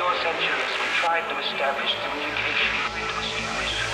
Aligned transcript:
door 0.00 0.14
centuries, 0.22 0.72
we 0.80 0.88
tried 0.96 1.28
to 1.28 1.38
establish 1.44 1.94
communication. 2.08 3.89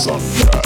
suffer. 0.00 0.59